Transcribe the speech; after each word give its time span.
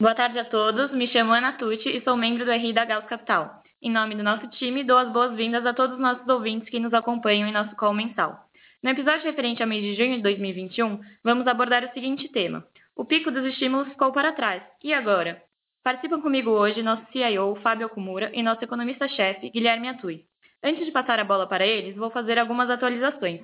Boa 0.00 0.12
tarde 0.12 0.36
a 0.40 0.44
todos, 0.44 0.90
me 0.90 1.06
chamo 1.06 1.32
Ana 1.32 1.52
Tucci 1.52 1.88
e 1.88 2.02
sou 2.02 2.16
membro 2.16 2.44
do 2.44 2.50
RI 2.50 2.72
da 2.72 2.84
Gauss 2.84 3.06
Capital. 3.06 3.62
Em 3.80 3.92
nome 3.92 4.16
do 4.16 4.24
nosso 4.24 4.48
time, 4.48 4.82
dou 4.82 4.98
as 4.98 5.08
boas-vindas 5.12 5.64
a 5.64 5.72
todos 5.72 5.94
os 5.94 6.02
nossos 6.02 6.26
ouvintes 6.26 6.68
que 6.68 6.80
nos 6.80 6.92
acompanham 6.92 7.48
em 7.48 7.52
nosso 7.52 7.76
call 7.76 7.94
mensal. 7.94 8.36
No 8.82 8.90
episódio 8.90 9.22
referente 9.22 9.62
ao 9.62 9.68
mês 9.68 9.82
de 9.82 9.94
junho 9.94 10.16
de 10.16 10.22
2021, 10.22 11.00
vamos 11.22 11.46
abordar 11.46 11.84
o 11.84 11.92
seguinte 11.92 12.28
tema: 12.28 12.66
o 12.96 13.04
pico 13.04 13.30
dos 13.30 13.46
estímulos 13.46 13.88
ficou 13.88 14.10
para 14.12 14.32
trás. 14.32 14.64
E 14.82 14.92
agora? 14.92 15.40
Participam 15.84 16.20
comigo 16.20 16.50
hoje 16.50 16.82
nosso 16.82 17.06
CIO, 17.12 17.54
Fábio 17.62 17.86
Okumura, 17.86 18.32
e 18.34 18.42
nosso 18.42 18.64
economista-chefe, 18.64 19.48
Guilherme 19.50 19.88
Atui. 19.88 20.24
Antes 20.60 20.84
de 20.84 20.90
passar 20.90 21.20
a 21.20 21.24
bola 21.24 21.46
para 21.46 21.64
eles, 21.64 21.94
vou 21.94 22.10
fazer 22.10 22.36
algumas 22.36 22.68
atualizações. 22.68 23.42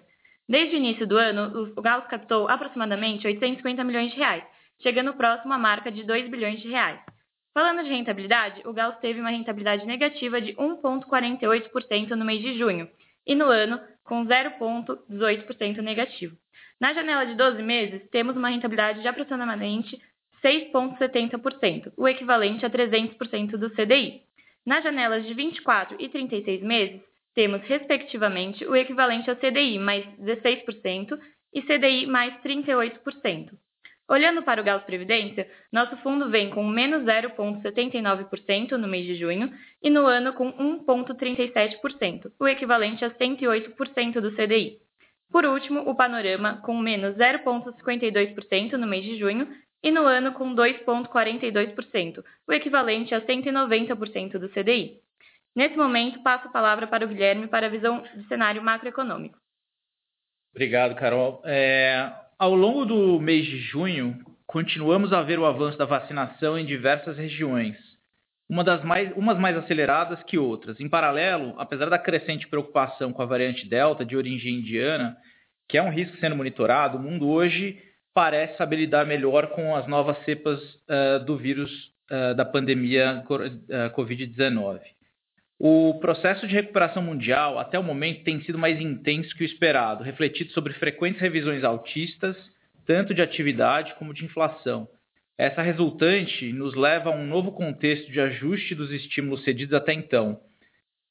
Desde 0.48 0.74
o 0.74 0.78
início 0.78 1.06
do 1.06 1.16
ano, 1.16 1.72
o 1.76 1.80
Gauss 1.80 2.08
captou 2.08 2.48
aproximadamente 2.48 3.24
850 3.24 3.84
milhões 3.84 4.10
de 4.10 4.16
reais, 4.16 4.42
chegando 4.82 5.14
próximo 5.14 5.52
à 5.52 5.58
marca 5.58 5.90
de 5.90 6.02
2 6.02 6.28
bilhões 6.28 6.60
de 6.60 6.68
reais. 6.68 7.00
Falando 7.52 7.82
de 7.82 7.90
rentabilidade, 7.90 8.62
o 8.64 8.72
Gauss 8.72 8.98
teve 9.00 9.20
uma 9.20 9.30
rentabilidade 9.30 9.84
negativa 9.84 10.40
de 10.40 10.54
1,48% 10.54 12.10
no 12.10 12.24
mês 12.24 12.40
de 12.40 12.56
junho 12.56 12.88
e 13.26 13.34
no 13.34 13.46
ano 13.46 13.80
com 14.04 14.24
0,18% 14.24 15.78
negativo. 15.78 16.36
Na 16.80 16.94
janela 16.94 17.26
de 17.26 17.34
12 17.34 17.62
meses, 17.62 18.08
temos 18.10 18.36
uma 18.36 18.48
rentabilidade 18.48 19.02
de 19.02 19.08
aproximadamente 19.08 20.00
6,70%, 20.42 21.92
o 21.96 22.08
equivalente 22.08 22.64
a 22.64 22.70
300% 22.70 23.56
do 23.56 23.70
CDI. 23.70 24.22
Nas 24.64 24.82
janelas 24.82 25.26
de 25.26 25.34
24 25.34 25.96
e 25.98 26.08
36 26.08 26.62
meses, 26.62 27.00
temos, 27.34 27.62
respectivamente, 27.62 28.64
o 28.64 28.74
equivalente 28.74 29.28
ao 29.28 29.36
CDI 29.36 29.78
mais 29.78 30.04
16% 30.18 31.18
e 31.52 31.62
CDI 31.62 32.06
mais 32.06 32.34
38%. 32.42 33.50
Olhando 34.10 34.42
para 34.42 34.60
o 34.60 34.64
Gauss 34.64 34.82
Previdência, 34.82 35.48
nosso 35.70 35.96
fundo 35.98 36.28
vem 36.28 36.50
com 36.50 36.66
menos 36.66 37.04
0,79% 37.04 38.72
no 38.72 38.88
mês 38.88 39.06
de 39.06 39.14
junho 39.14 39.52
e 39.80 39.88
no 39.88 40.04
ano 40.04 40.32
com 40.32 40.52
1,37%, 40.52 42.32
o 42.36 42.48
equivalente 42.48 43.04
a 43.04 43.10
108% 43.10 44.20
do 44.20 44.34
CDI. 44.34 44.78
Por 45.30 45.44
último, 45.44 45.88
o 45.88 45.94
Panorama 45.94 46.60
com 46.64 46.76
menos 46.76 47.16
0,52% 47.16 48.72
no 48.72 48.86
mês 48.88 49.04
de 49.04 49.16
junho 49.16 49.46
e 49.80 49.92
no 49.92 50.02
ano 50.02 50.32
com 50.32 50.56
2,42%, 50.56 52.24
o 52.48 52.52
equivalente 52.52 53.14
a 53.14 53.20
190% 53.20 54.38
do 54.38 54.48
CDI. 54.48 54.98
Nesse 55.54 55.76
momento, 55.76 56.20
passo 56.24 56.48
a 56.48 56.50
palavra 56.50 56.88
para 56.88 57.04
o 57.04 57.08
Guilherme 57.08 57.46
para 57.46 57.66
a 57.66 57.70
visão 57.70 58.02
de 58.16 58.26
cenário 58.26 58.60
macroeconômico. 58.60 59.38
Obrigado, 60.52 60.96
Carol. 60.96 61.40
É, 61.44 62.12
ao 62.40 62.54
longo 62.54 62.86
do 62.86 63.20
mês 63.20 63.44
de 63.44 63.58
junho, 63.58 64.18
continuamos 64.46 65.12
a 65.12 65.20
ver 65.20 65.38
o 65.38 65.44
avanço 65.44 65.76
da 65.76 65.84
vacinação 65.84 66.58
em 66.58 66.64
diversas 66.64 67.18
regiões, 67.18 67.76
uma 68.48 68.64
das 68.64 68.82
mais, 68.82 69.14
umas 69.14 69.38
mais 69.38 69.58
aceleradas 69.58 70.22
que 70.22 70.38
outras. 70.38 70.80
Em 70.80 70.88
paralelo, 70.88 71.54
apesar 71.58 71.90
da 71.90 71.98
crescente 71.98 72.48
preocupação 72.48 73.12
com 73.12 73.20
a 73.20 73.26
variante 73.26 73.68
Delta 73.68 74.06
de 74.06 74.16
origem 74.16 74.54
indiana, 74.54 75.18
que 75.68 75.76
é 75.76 75.82
um 75.82 75.90
risco 75.90 76.16
sendo 76.16 76.34
monitorado, 76.34 76.96
o 76.96 77.02
mundo 77.02 77.28
hoje 77.28 77.78
parece 78.14 78.56
saber 78.56 78.76
lidar 78.76 79.04
melhor 79.04 79.48
com 79.48 79.76
as 79.76 79.86
novas 79.86 80.16
cepas 80.24 80.58
uh, 80.62 81.22
do 81.26 81.36
vírus 81.36 81.70
uh, 82.10 82.34
da 82.34 82.44
pandemia 82.46 83.22
uh, 83.28 83.94
Covid-19. 83.94 84.80
O 85.62 85.98
processo 86.00 86.48
de 86.48 86.54
recuperação 86.54 87.02
mundial, 87.02 87.58
até 87.58 87.78
o 87.78 87.82
momento, 87.82 88.24
tem 88.24 88.40
sido 88.40 88.56
mais 88.56 88.80
intenso 88.80 89.36
que 89.36 89.42
o 89.42 89.46
esperado, 89.46 90.02
refletido 90.02 90.50
sobre 90.52 90.72
frequentes 90.72 91.20
revisões 91.20 91.62
altistas, 91.62 92.34
tanto 92.86 93.12
de 93.12 93.20
atividade 93.20 93.94
como 93.98 94.14
de 94.14 94.24
inflação. 94.24 94.88
Essa 95.36 95.60
resultante 95.60 96.50
nos 96.50 96.74
leva 96.74 97.10
a 97.10 97.14
um 97.14 97.26
novo 97.26 97.52
contexto 97.52 98.10
de 98.10 98.18
ajuste 98.18 98.74
dos 98.74 98.90
estímulos 98.90 99.44
cedidos 99.44 99.74
até 99.74 99.92
então. 99.92 100.40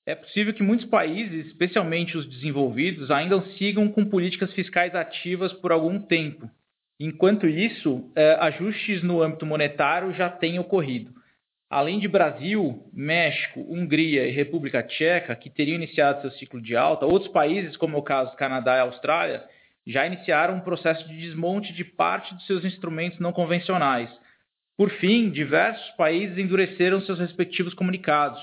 É 0.03 0.15
possível 0.15 0.51
que 0.51 0.63
muitos 0.63 0.87
países, 0.87 1.45
especialmente 1.45 2.17
os 2.17 2.27
desenvolvidos, 2.27 3.11
ainda 3.11 3.39
sigam 3.59 3.87
com 3.87 4.03
políticas 4.03 4.51
fiscais 4.53 4.95
ativas 4.95 5.53
por 5.53 5.71
algum 5.71 6.01
tempo. 6.01 6.49
Enquanto 6.99 7.45
isso, 7.47 8.11
eh, 8.15 8.35
ajustes 8.39 9.03
no 9.03 9.21
âmbito 9.21 9.45
monetário 9.45 10.11
já 10.13 10.27
têm 10.27 10.57
ocorrido. 10.57 11.18
Além 11.69 11.99
de 11.99 12.07
Brasil, 12.07 12.89
México, 12.91 13.59
Hungria 13.69 14.25
e 14.27 14.31
República 14.31 14.81
Tcheca, 14.81 15.35
que 15.35 15.51
teriam 15.51 15.75
iniciado 15.75 16.21
seu 16.21 16.31
ciclo 16.31 16.59
de 16.59 16.75
alta, 16.75 17.05
outros 17.05 17.31
países, 17.31 17.77
como 17.77 17.95
é 17.95 17.99
o 17.99 18.03
caso 18.03 18.31
do 18.31 18.37
Canadá 18.37 18.77
e 18.77 18.79
Austrália, 18.79 19.43
já 19.85 20.05
iniciaram 20.07 20.55
um 20.55 20.61
processo 20.61 21.07
de 21.07 21.15
desmonte 21.15 21.71
de 21.73 21.83
parte 21.83 22.33
dos 22.33 22.45
seus 22.47 22.65
instrumentos 22.65 23.19
não 23.19 23.31
convencionais. 23.31 24.09
Por 24.75 24.89
fim, 24.91 25.29
diversos 25.29 25.89
países 25.91 26.39
endureceram 26.39 27.01
seus 27.01 27.19
respectivos 27.19 27.75
comunicados. 27.75 28.41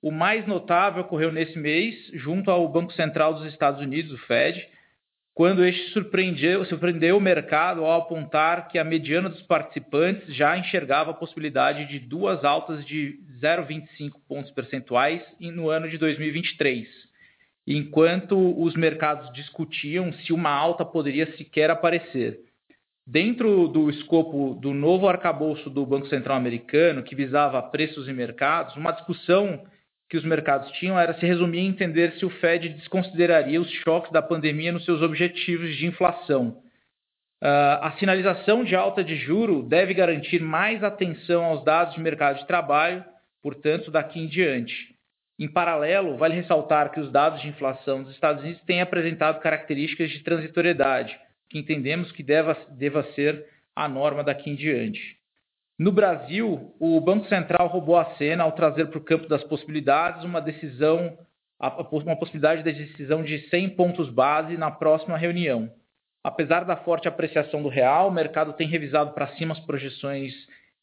O 0.00 0.12
mais 0.12 0.46
notável 0.46 1.02
ocorreu 1.02 1.32
nesse 1.32 1.58
mês, 1.58 1.96
junto 2.14 2.48
ao 2.48 2.68
Banco 2.68 2.92
Central 2.92 3.34
dos 3.34 3.46
Estados 3.46 3.80
Unidos, 3.80 4.12
o 4.12 4.18
Fed, 4.18 4.64
quando 5.38 5.64
este 5.64 5.92
surpreendeu, 5.92 6.64
surpreendeu 6.64 7.16
o 7.16 7.20
mercado 7.20 7.84
ao 7.84 8.00
apontar 8.00 8.66
que 8.66 8.76
a 8.76 8.82
mediana 8.82 9.28
dos 9.28 9.40
participantes 9.42 10.34
já 10.34 10.58
enxergava 10.58 11.12
a 11.12 11.14
possibilidade 11.14 11.86
de 11.86 12.00
duas 12.00 12.44
altas 12.44 12.84
de 12.84 13.20
0,25 13.40 14.14
pontos 14.28 14.50
percentuais 14.50 15.22
no 15.38 15.70
ano 15.70 15.88
de 15.88 15.96
2023, 15.96 16.88
enquanto 17.68 18.36
os 18.60 18.74
mercados 18.74 19.32
discutiam 19.32 20.12
se 20.12 20.32
uma 20.32 20.50
alta 20.50 20.84
poderia 20.84 21.32
sequer 21.36 21.70
aparecer. 21.70 22.40
Dentro 23.06 23.68
do 23.68 23.88
escopo 23.90 24.58
do 24.60 24.74
novo 24.74 25.06
arcabouço 25.06 25.70
do 25.70 25.86
Banco 25.86 26.08
Central 26.08 26.36
americano, 26.36 27.04
que 27.04 27.14
visava 27.14 27.62
preços 27.62 28.08
e 28.08 28.12
mercados, 28.12 28.74
uma 28.74 28.90
discussão 28.90 29.64
que 30.08 30.16
os 30.16 30.24
mercados 30.24 30.70
tinham 30.72 30.98
era 30.98 31.14
se 31.14 31.26
resumir 31.26 31.60
em 31.60 31.68
entender 31.68 32.12
se 32.12 32.24
o 32.24 32.30
Fed 32.30 32.70
desconsideraria 32.70 33.60
os 33.60 33.70
choques 33.70 34.10
da 34.10 34.22
pandemia 34.22 34.72
nos 34.72 34.84
seus 34.84 35.02
objetivos 35.02 35.76
de 35.76 35.86
inflação. 35.86 36.62
Uh, 37.42 37.78
a 37.82 37.94
sinalização 37.98 38.64
de 38.64 38.74
alta 38.74 39.04
de 39.04 39.14
juro 39.16 39.62
deve 39.62 39.94
garantir 39.94 40.40
mais 40.40 40.82
atenção 40.82 41.44
aos 41.44 41.62
dados 41.64 41.94
de 41.94 42.00
mercado 42.00 42.38
de 42.38 42.46
trabalho, 42.46 43.04
portanto, 43.42 43.90
daqui 43.90 44.18
em 44.18 44.26
diante. 44.26 44.94
Em 45.38 45.46
paralelo, 45.46 46.16
vale 46.16 46.34
ressaltar 46.34 46.90
que 46.90 46.98
os 46.98 47.12
dados 47.12 47.40
de 47.40 47.48
inflação 47.48 48.02
dos 48.02 48.12
Estados 48.12 48.42
Unidos 48.42 48.60
têm 48.62 48.80
apresentado 48.80 49.40
características 49.40 50.10
de 50.10 50.20
transitoriedade, 50.24 51.16
que 51.48 51.58
entendemos 51.58 52.10
que 52.10 52.24
deva, 52.24 52.56
deva 52.70 53.04
ser 53.12 53.46
a 53.76 53.86
norma 53.86 54.24
daqui 54.24 54.50
em 54.50 54.56
diante. 54.56 55.17
No 55.78 55.92
Brasil, 55.92 56.74
o 56.80 57.00
Banco 57.00 57.28
Central 57.28 57.68
roubou 57.68 57.96
a 57.96 58.16
cena 58.16 58.42
ao 58.42 58.50
trazer 58.50 58.86
para 58.86 58.98
o 58.98 59.04
campo 59.04 59.28
das 59.28 59.44
possibilidades 59.44 60.24
uma 60.24 60.40
decisão, 60.40 61.16
uma 61.60 62.16
possibilidade 62.16 62.64
de 62.64 62.84
decisão 62.84 63.22
de 63.22 63.48
100 63.48 63.70
pontos 63.70 64.10
base 64.10 64.56
na 64.56 64.72
próxima 64.72 65.16
reunião. 65.16 65.70
Apesar 66.24 66.64
da 66.64 66.76
forte 66.76 67.06
apreciação 67.06 67.62
do 67.62 67.68
real, 67.68 68.08
o 68.08 68.12
mercado 68.12 68.54
tem 68.54 68.66
revisado 68.66 69.12
para 69.12 69.28
cima 69.36 69.54
as 69.54 69.60
projeções 69.60 70.32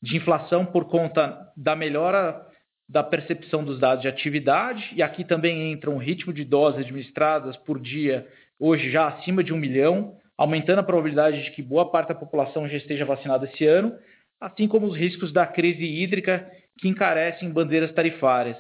de 0.01 0.15
inflação 0.15 0.65
por 0.65 0.85
conta 0.85 1.51
da 1.57 1.75
melhora 1.75 2.47
da 2.87 3.03
percepção 3.03 3.65
dos 3.65 3.79
dados 3.79 4.03
de 4.03 4.07
atividade, 4.07 4.91
e 4.95 5.03
aqui 5.03 5.25
também 5.25 5.73
entra 5.73 5.89
um 5.89 5.97
ritmo 5.97 6.31
de 6.31 6.45
doses 6.45 6.79
administradas 6.79 7.57
por 7.57 7.81
dia, 7.81 8.25
hoje 8.57 8.91
já 8.91 9.07
acima 9.07 9.43
de 9.43 9.51
um 9.51 9.57
milhão, 9.57 10.15
aumentando 10.37 10.79
a 10.79 10.83
probabilidade 10.83 11.43
de 11.43 11.51
que 11.51 11.61
boa 11.61 11.91
parte 11.91 12.09
da 12.09 12.15
população 12.15 12.69
já 12.69 12.77
esteja 12.77 13.03
vacinada 13.03 13.45
esse 13.45 13.65
ano, 13.65 13.97
assim 14.39 14.67
como 14.67 14.87
os 14.87 14.97
riscos 14.97 15.31
da 15.31 15.45
crise 15.45 15.83
hídrica 15.83 16.49
que 16.79 16.87
encarecem 16.87 17.51
bandeiras 17.51 17.93
tarifárias. 17.93 18.57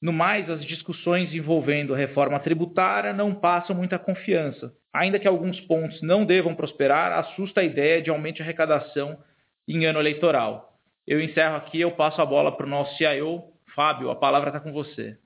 No 0.00 0.12
mais, 0.12 0.50
as 0.50 0.64
discussões 0.66 1.32
envolvendo 1.32 1.94
a 1.94 1.96
reforma 1.96 2.38
tributária 2.40 3.12
não 3.12 3.34
passam 3.34 3.74
muita 3.74 3.98
confiança. 3.98 4.72
Ainda 4.92 5.18
que 5.18 5.26
alguns 5.26 5.58
pontos 5.62 6.00
não 6.02 6.24
devam 6.24 6.54
prosperar, 6.54 7.12
assusta 7.12 7.60
a 7.60 7.64
ideia 7.64 8.02
de 8.02 8.10
aumento 8.10 8.36
de 8.36 8.42
arrecadação 8.42 9.22
em 9.66 9.86
ano 9.86 9.98
eleitoral. 9.98 10.78
Eu 11.06 11.20
encerro 11.20 11.56
aqui, 11.56 11.80
eu 11.80 11.96
passo 11.96 12.20
a 12.20 12.26
bola 12.26 12.54
para 12.54 12.66
o 12.66 12.68
nosso 12.68 12.96
CIO, 12.96 13.42
Fábio, 13.74 14.10
a 14.10 14.16
palavra 14.16 14.50
está 14.50 14.60
com 14.60 14.72
você. 14.72 15.18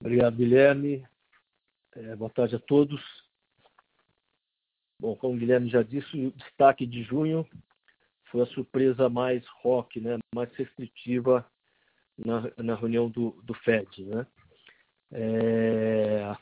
Obrigado, 0.00 0.36
Guilherme. 0.36 1.06
É, 1.94 2.16
boa 2.16 2.30
tarde 2.30 2.56
a 2.56 2.58
todos. 2.58 3.00
Bom, 5.00 5.16
como 5.16 5.34
o 5.34 5.36
Guilherme 5.38 5.70
já 5.70 5.82
disse, 5.82 6.26
o 6.26 6.30
destaque 6.32 6.84
de 6.84 7.02
junho 7.02 7.48
foi 8.26 8.42
a 8.42 8.46
surpresa 8.46 9.08
mais 9.08 9.42
rock, 9.62 9.98
né, 9.98 10.18
mais 10.34 10.52
restritiva 10.54 11.44
na, 12.18 12.52
na 12.58 12.74
reunião 12.74 13.08
do, 13.08 13.30
do 13.42 13.54
FED. 13.54 14.04
Né? 14.04 14.26
É, 15.12 16.36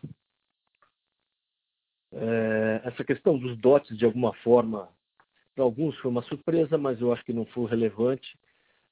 é, 2.15 2.81
essa 2.83 3.05
questão 3.05 3.39
dos 3.39 3.57
dotes, 3.59 3.97
de 3.97 4.05
alguma 4.05 4.35
forma, 4.39 4.89
para 5.55 5.63
alguns 5.63 5.97
foi 5.99 6.11
uma 6.11 6.23
surpresa, 6.23 6.77
mas 6.77 7.01
eu 7.01 7.13
acho 7.13 7.25
que 7.25 7.33
não 7.33 7.47
foi 7.47 7.71
relevante. 7.71 8.37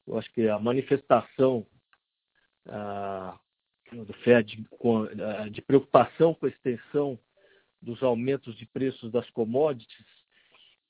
Eu 0.06 0.16
acho 0.16 0.32
que 0.32 0.48
a 0.48 0.60
manifestação 0.60 1.66
ah, 2.68 3.36
do 3.90 4.12
FED 4.22 4.64
de 5.50 5.62
preocupação 5.62 6.34
com 6.34 6.46
a 6.46 6.50
extensão 6.50 7.18
dos 7.81 8.02
aumentos 8.02 8.56
de 8.56 8.67
preços 8.67 9.11
das 9.11 9.28
commodities 9.31 10.06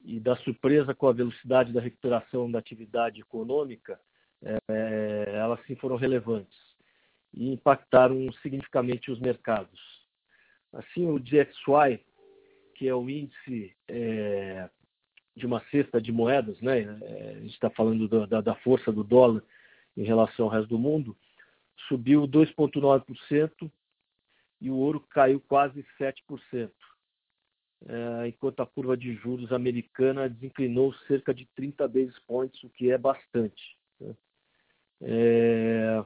e 0.04 0.20
da 0.20 0.36
surpresa 0.36 0.94
com 0.94 1.08
a 1.08 1.12
velocidade 1.12 1.72
da 1.72 1.80
recuperação 1.80 2.50
da 2.50 2.58
atividade 2.58 3.20
econômica, 3.20 3.98
é, 4.42 5.24
elas 5.34 5.60
sim 5.66 5.74
foram 5.76 5.96
relevantes 5.96 6.56
e 7.34 7.52
impactaram 7.52 8.32
significativamente 8.42 9.10
os 9.10 9.18
mercados. 9.18 9.80
Assim, 10.72 11.06
o 11.06 11.18
DXY, 11.18 12.00
que 12.74 12.88
é 12.88 12.94
o 12.94 13.08
índice 13.08 13.74
é, 13.88 14.68
de 15.34 15.46
uma 15.46 15.60
cesta 15.70 16.00
de 16.00 16.12
moedas, 16.12 16.60
né? 16.60 16.80
É, 17.02 17.34
a 17.36 17.40
gente 17.40 17.54
está 17.54 17.70
falando 17.70 18.08
do, 18.08 18.26
da, 18.26 18.40
da, 18.40 18.54
força 18.56 18.90
do 18.92 19.04
dólar 19.04 19.42
em 19.96 20.04
relação 20.04 20.46
ao 20.46 20.52
resto 20.52 20.68
do 20.68 20.78
mundo, 20.78 21.16
subiu 21.88 22.26
2,9% 22.26 23.70
e 24.60 24.70
o 24.70 24.76
ouro 24.76 25.00
caiu 25.00 25.40
quase 25.40 25.84
7%, 25.98 26.70
é, 27.88 28.28
enquanto 28.28 28.60
a 28.60 28.66
curva 28.66 28.96
de 28.96 29.14
juros 29.14 29.52
americana 29.52 30.28
desinclinou 30.28 30.94
cerca 31.06 31.34
de 31.34 31.46
30 31.54 31.86
basis 31.86 32.18
points, 32.20 32.62
o 32.64 32.70
que 32.70 32.90
é 32.90 32.98
bastante. 32.98 33.76
Né? 34.00 34.14
É, 35.02 36.04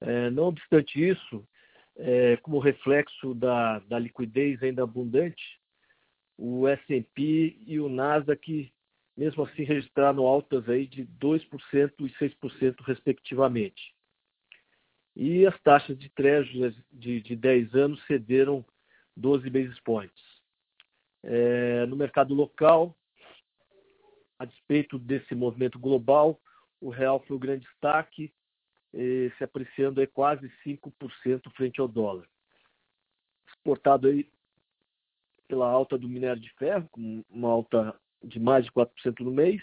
é, 0.00 0.30
não 0.30 0.44
obstante 0.44 1.02
isso, 1.02 1.46
como 2.42 2.60
reflexo 2.60 3.34
da, 3.34 3.80
da 3.80 3.98
liquidez 3.98 4.62
ainda 4.62 4.84
abundante, 4.84 5.58
o 6.38 6.68
S&P 6.68 7.58
e 7.66 7.80
o 7.80 7.88
Nasdaq, 7.88 8.72
mesmo 9.16 9.42
assim, 9.42 9.64
registraram 9.64 10.24
altas 10.24 10.68
aí 10.68 10.86
de 10.86 11.04
2% 11.04 11.92
e 11.98 12.10
6% 12.10 12.76
respectivamente. 12.82 13.92
E 15.18 15.44
as 15.44 15.60
taxas 15.62 15.98
de 15.98 16.08
treasuries 16.10 16.76
de, 16.92 17.20
de 17.20 17.34
10 17.34 17.74
anos 17.74 18.00
cederam 18.06 18.64
12 19.16 19.50
basis 19.50 19.80
points. 19.80 20.22
É, 21.24 21.84
no 21.86 21.96
mercado 21.96 22.32
local, 22.32 22.96
a 24.38 24.44
despeito 24.44 24.96
desse 24.96 25.34
movimento 25.34 25.76
global, 25.76 26.40
o 26.80 26.88
real 26.88 27.18
foi 27.26 27.34
o 27.34 27.40
grande 27.40 27.66
destaque, 27.66 28.32
eh, 28.94 29.32
se 29.36 29.42
apreciando 29.42 30.00
aí 30.00 30.06
quase 30.06 30.48
5% 30.64 31.50
frente 31.50 31.80
ao 31.80 31.88
dólar. 31.88 32.24
Exportado 33.48 34.06
aí 34.06 34.30
pela 35.48 35.68
alta 35.68 35.98
do 35.98 36.08
minério 36.08 36.40
de 36.40 36.50
ferro, 36.54 36.88
com 36.92 37.24
uma 37.28 37.48
alta 37.48 37.98
de 38.22 38.38
mais 38.38 38.64
de 38.64 38.70
4% 38.70 39.24
no 39.24 39.32
mês, 39.32 39.60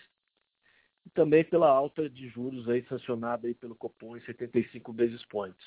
e 1.05 1.09
também 1.11 1.43
pela 1.43 1.69
alta 1.69 2.09
de 2.09 2.27
juros 2.29 2.67
aí 2.67 2.83
sancionada 2.87 3.47
aí 3.47 3.53
pelo 3.53 3.75
Copom 3.75 4.17
em 4.17 4.21
75 4.21 4.91
basis 4.91 5.23
points. 5.25 5.65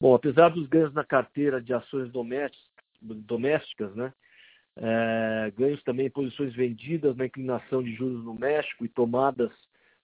Bom, 0.00 0.14
apesar 0.14 0.50
dos 0.50 0.68
ganhos 0.68 0.92
na 0.94 1.04
carteira 1.04 1.60
de 1.60 1.72
ações 1.72 2.10
domésticas, 3.00 3.94
né, 3.94 4.12
é, 4.76 5.52
ganhos 5.56 5.82
também 5.82 6.06
em 6.06 6.10
posições 6.10 6.54
vendidas 6.54 7.16
na 7.16 7.26
inclinação 7.26 7.82
de 7.82 7.94
juros 7.94 8.24
no 8.24 8.34
México 8.34 8.84
e 8.84 8.88
tomadas 8.88 9.50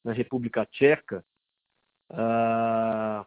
na 0.04 0.12
República 0.12 0.66
Tcheca, 0.66 1.24
ah, 2.10 3.26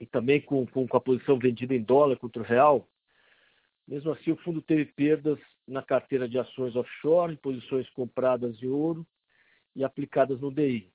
e 0.00 0.06
também 0.06 0.40
com, 0.40 0.66
com, 0.66 0.86
com, 0.86 0.96
a 0.96 1.00
posição 1.00 1.38
vendida 1.38 1.74
em 1.74 1.82
dólar 1.82 2.16
contra 2.16 2.40
o 2.40 2.44
real, 2.44 2.88
mesmo 3.86 4.12
assim 4.12 4.32
o 4.32 4.36
fundo 4.36 4.62
teve 4.62 4.86
perdas 4.86 5.38
na 5.66 5.82
carteira 5.82 6.28
de 6.28 6.38
ações 6.38 6.76
offshore, 6.76 7.32
em 7.32 7.36
posições 7.36 7.88
compradas 7.90 8.62
em 8.62 8.68
ouro 8.68 9.06
e 9.78 9.84
aplicadas 9.84 10.40
no 10.40 10.50
DI. 10.50 10.90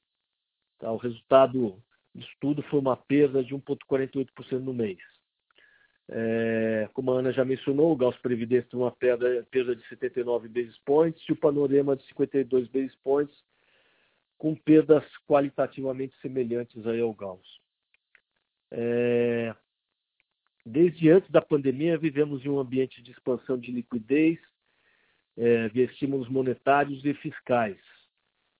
Tá? 0.77 0.91
O 0.91 0.97
resultado 0.97 1.81
do 2.13 2.21
estudo 2.21 2.61
foi 2.63 2.79
uma 2.79 2.97
perda 2.97 3.41
de 3.41 3.55
1,48% 3.55 4.59
no 4.59 4.73
mês. 4.73 4.99
É, 6.09 6.89
como 6.93 7.11
a 7.11 7.19
Ana 7.19 7.31
já 7.31 7.45
mencionou, 7.45 7.93
o 7.93 7.95
Gauss 7.95 8.17
Previdência 8.17 8.69
teve 8.69 8.83
uma 8.83 8.91
perda, 8.91 9.47
perda 9.49 9.73
de 9.73 9.87
79 9.87 10.49
basis 10.49 10.77
points 10.79 11.23
e 11.27 11.31
o 11.31 11.35
Panorama 11.35 11.95
de 11.95 12.05
52 12.07 12.67
basis 12.67 12.95
points, 12.97 13.35
com 14.37 14.53
perdas 14.53 15.05
qualitativamente 15.25 16.13
semelhantes 16.21 16.85
aí 16.85 16.99
ao 16.99 17.13
Gauss. 17.13 17.47
É, 18.69 19.55
desde 20.65 21.09
antes 21.09 21.31
da 21.31 21.41
pandemia, 21.41 21.97
vivemos 21.97 22.45
em 22.45 22.49
um 22.49 22.59
ambiente 22.59 23.01
de 23.01 23.11
expansão 23.11 23.57
de 23.57 23.71
liquidez, 23.71 24.37
é, 25.37 25.69
via 25.69 25.85
estímulos 25.85 26.27
monetários 26.27 27.05
e 27.05 27.13
fiscais. 27.13 27.79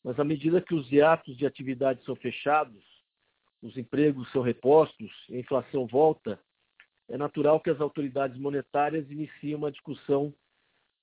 Mas 0.04 0.20
à 0.20 0.24
medida 0.24 0.62
que 0.62 0.76
os 0.76 0.92
hiatos 0.92 1.38
de 1.38 1.46
atividade 1.46 2.04
são 2.04 2.16
fechados, 2.16 2.84
os 3.62 3.78
empregos 3.78 4.30
são 4.32 4.42
repostos, 4.42 5.12
a 5.30 5.36
inflação 5.36 5.88
volta, 5.88 6.40
é 7.10 7.18
natural 7.18 7.60
que 7.60 7.70
as 7.70 7.80
autoridades 7.80 8.38
monetárias 8.38 9.10
iniciem 9.10 9.56
uma 9.56 9.72
discussão 9.72 10.34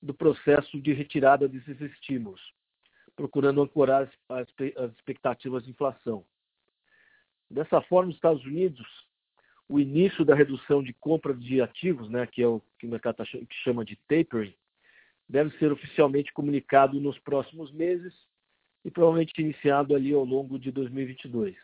do 0.01 0.13
processo 0.13 0.79
de 0.79 0.93
retirada 0.93 1.47
desses 1.47 1.79
estímulos 1.81 2.41
procurando 3.15 3.61
ancorar 3.61 4.09
as, 4.29 4.47
as 4.77 4.91
expectativas 4.93 5.63
de 5.63 5.71
inflação. 5.71 6.25
Dessa 7.49 7.81
forma, 7.81 8.07
nos 8.07 8.15
Estados 8.15 8.43
Unidos, 8.45 8.87
o 9.67 9.79
início 9.79 10.25
da 10.25 10.35
redução 10.35 10.81
de 10.81 10.93
compra 10.93 11.33
de 11.33 11.61
ativos, 11.61 12.09
né, 12.09 12.25
que 12.25 12.41
é 12.41 12.47
o 12.47 12.61
que 12.79 12.87
o 12.87 12.89
mercado 12.89 13.17
tá, 13.17 13.25
chama 13.63 13.85
de 13.85 13.95
tapering, 14.07 14.55
deve 15.27 15.55
ser 15.57 15.71
oficialmente 15.71 16.33
comunicado 16.33 16.99
nos 16.99 17.17
próximos 17.19 17.71
meses 17.71 18.13
e 18.83 18.91
provavelmente 18.91 19.39
iniciado 19.41 19.95
ali 19.95 20.13
ao 20.13 20.25
longo 20.25 20.57
de 20.57 20.71
2022. 20.71 21.55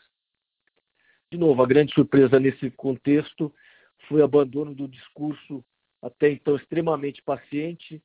De 1.32 1.38
novo, 1.38 1.62
a 1.62 1.68
grande 1.68 1.94
surpresa 1.94 2.40
nesse 2.40 2.72
contexto 2.72 3.54
foi 4.08 4.22
o 4.22 4.24
abandono 4.24 4.74
do 4.74 4.88
discurso 4.88 5.64
até 6.02 6.30
então 6.30 6.56
extremamente 6.56 7.22
paciente, 7.22 8.02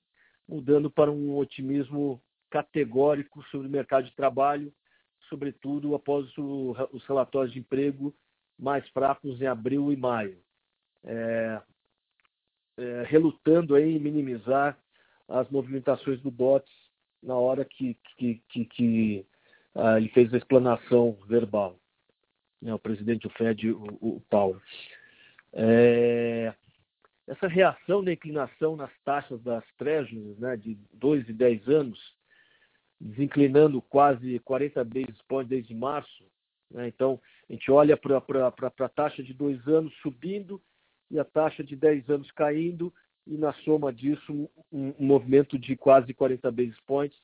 mudando 0.48 0.90
para 0.90 1.10
um 1.10 1.36
otimismo 1.36 2.20
categórico 2.50 3.42
sobre 3.44 3.68
o 3.68 3.70
mercado 3.70 4.06
de 4.06 4.14
trabalho, 4.16 4.72
sobretudo 5.28 5.94
após 5.94 6.26
os 6.36 7.04
relatórios 7.06 7.52
de 7.52 7.60
emprego 7.60 8.14
mais 8.58 8.86
fracos 8.90 9.40
em 9.40 9.46
abril 9.46 9.92
e 9.92 9.96
maio, 9.96 10.38
é, 11.04 11.62
é, 12.76 13.04
relutando 13.06 13.78
em 13.78 13.98
minimizar 13.98 14.78
as 15.28 15.48
movimentações 15.50 16.20
do 16.20 16.30
DOTS 16.30 16.70
na 17.22 17.34
hora 17.34 17.64
que, 17.64 17.96
que, 18.16 18.42
que, 18.48 18.64
que 18.64 19.26
ah, 19.74 19.98
ele 19.98 20.08
fez 20.08 20.32
a 20.32 20.38
explanação 20.38 21.16
verbal, 21.26 21.78
né, 22.60 22.74
o 22.74 22.78
presidente 22.78 23.22
do 23.22 23.30
Fed, 23.30 23.70
o, 23.70 23.98
o 24.00 24.20
Paulo. 24.28 24.60
É, 25.52 26.54
essa 27.26 27.46
reação 27.46 28.02
da 28.02 28.12
inclinação 28.12 28.76
nas 28.76 28.90
taxas 29.04 29.40
das 29.42 29.64
treasuries 29.78 30.38
né, 30.38 30.56
de 30.56 30.76
2 30.94 31.28
e 31.28 31.32
10 31.32 31.68
anos 31.68 31.98
desinclinando 33.02 33.82
quase 33.82 34.38
40 34.40 34.84
basis 34.84 35.22
points 35.28 35.48
desde 35.48 35.74
março. 35.74 36.24
Né? 36.70 36.86
Então, 36.88 37.20
a 37.48 37.52
gente 37.52 37.70
olha 37.70 37.96
para 37.96 38.18
a 38.18 38.88
taxa 38.88 39.22
de 39.22 39.34
dois 39.34 39.66
anos 39.66 39.92
subindo 40.00 40.62
e 41.10 41.18
a 41.18 41.24
taxa 41.24 41.64
de 41.64 41.74
10 41.74 42.08
anos 42.08 42.30
caindo, 42.30 42.92
e 43.26 43.36
na 43.36 43.52
soma 43.64 43.92
disso, 43.92 44.50
um, 44.72 44.94
movimento 44.98 45.58
de 45.58 45.76
quase 45.76 46.12
40 46.12 46.50
basis 46.50 46.80
points. 46.86 47.18